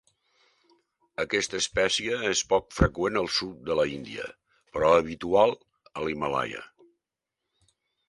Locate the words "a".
5.95-6.09